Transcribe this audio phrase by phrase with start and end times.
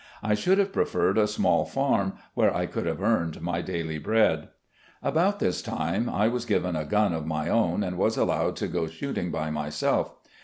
[0.23, 4.47] I should have preferred a small farm, where I could have earned my daily bread."
[5.03, 8.67] About this time I was given a gun of my own and was allowed to
[8.67, 10.15] go shooting by myself.